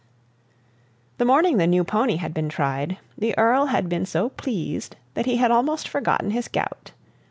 [1.19, 5.27] The morning the new pony had been tried, the Earl had been so pleased that
[5.27, 6.91] he had almost forgotten his gout.